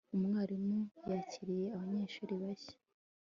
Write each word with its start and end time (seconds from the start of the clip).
Umwarimu 0.15 0.79
yakiriye 1.11 1.65
abanyeshuri 1.75 2.33
bashya 2.41 2.75